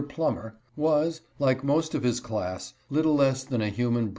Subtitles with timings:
[0.09, 4.09] Plummet, was, like most of his class, little less than a human b.